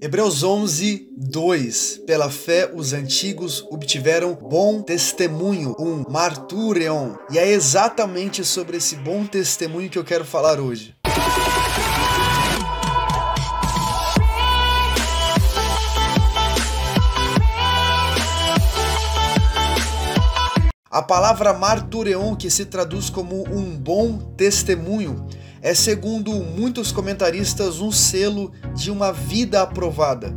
[0.00, 2.02] Hebreus 11, 2.
[2.06, 7.16] Pela fé, os antigos obtiveram bom testemunho, um martureon.
[7.32, 10.94] E é exatamente sobre esse bom testemunho que eu quero falar hoje.
[20.88, 25.26] A palavra martureon, que se traduz como um bom testemunho,
[25.62, 30.36] é, segundo muitos comentaristas, um selo de uma vida aprovada.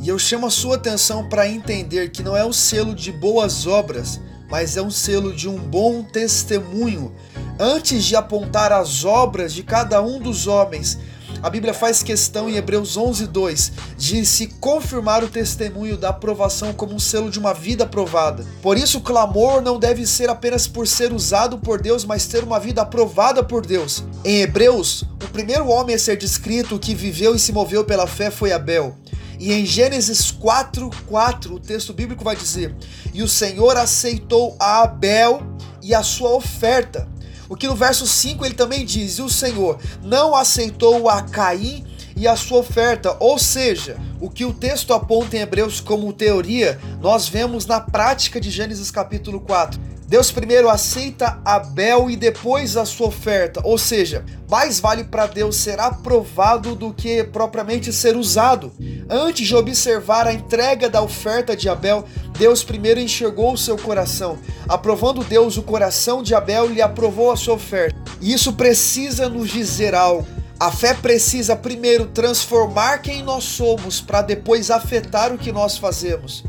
[0.00, 3.66] E eu chamo a sua atenção para entender que não é o selo de boas
[3.66, 7.14] obras, mas é um selo de um bom testemunho.
[7.58, 10.98] Antes de apontar as obras de cada um dos homens,
[11.42, 16.94] a Bíblia faz questão em Hebreus 11:2 de se confirmar o testemunho da aprovação como
[16.94, 18.44] um selo de uma vida aprovada.
[18.62, 22.42] Por isso, o clamor não deve ser apenas por ser usado por Deus, mas ter
[22.44, 24.04] uma vida aprovada por Deus.
[24.24, 28.30] Em Hebreus, o primeiro homem a ser descrito que viveu e se moveu pela fé
[28.30, 28.96] foi Abel.
[29.38, 32.74] E em Gênesis 4, 4, o texto bíblico vai dizer:
[33.12, 35.42] E o Senhor aceitou a Abel
[35.82, 37.06] e a sua oferta
[37.48, 41.84] o que no verso 5 ele também diz: E o Senhor não aceitou a Caim
[42.16, 43.16] e a sua oferta.
[43.20, 48.40] Ou seja, o que o texto aponta em Hebreus como teoria, nós vemos na prática
[48.40, 49.95] de Gênesis capítulo 4.
[50.08, 55.56] Deus primeiro aceita Abel e depois a sua oferta, ou seja, mais vale para Deus
[55.56, 58.72] ser aprovado do que propriamente ser usado.
[59.10, 62.04] Antes de observar a entrega da oferta de Abel,
[62.38, 64.38] Deus primeiro enxergou o seu coração.
[64.68, 67.98] Aprovando Deus o coração de Abel, ele aprovou a sua oferta.
[68.20, 70.26] E isso precisa nos dizer algo.
[70.58, 76.44] A fé precisa primeiro transformar quem nós somos para depois afetar o que nós fazemos.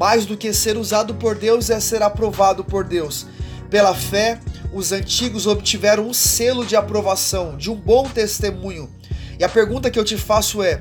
[0.00, 3.26] Mais do que ser usado por Deus é ser aprovado por Deus.
[3.68, 4.40] Pela fé,
[4.72, 8.88] os antigos obtiveram um selo de aprovação, de um bom testemunho.
[9.38, 10.80] E a pergunta que eu te faço é: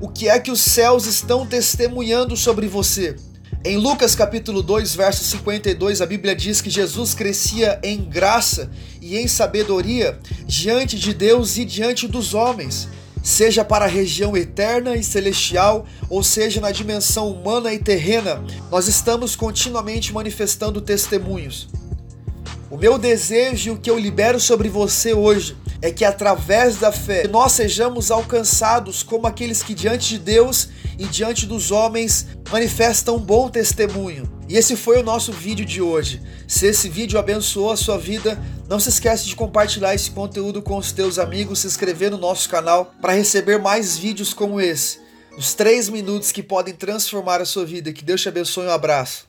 [0.00, 3.16] o que é que os céus estão testemunhando sobre você?
[3.64, 8.70] Em Lucas capítulo 2, verso 52, a Bíblia diz que Jesus crescia em graça
[9.02, 10.16] e em sabedoria
[10.46, 12.88] diante de Deus e diante dos homens
[13.22, 18.88] seja para a região eterna e celestial, ou seja na dimensão humana e terrena, nós
[18.88, 21.68] estamos continuamente manifestando testemunhos.
[22.70, 26.92] O meu desejo e o que eu libero sobre você hoje é que através da
[26.92, 33.16] fé nós sejamos alcançados como aqueles que diante de Deus e diante dos homens manifestam
[33.16, 34.39] um bom testemunho.
[34.50, 36.20] E esse foi o nosso vídeo de hoje.
[36.48, 38.36] Se esse vídeo abençoou a sua vida,
[38.68, 42.48] não se esqueça de compartilhar esse conteúdo com os teus amigos, se inscrever no nosso
[42.50, 44.98] canal para receber mais vídeos como esse.
[45.38, 47.92] Os três minutos que podem transformar a sua vida.
[47.92, 48.66] Que Deus te abençoe.
[48.66, 49.28] Um abraço.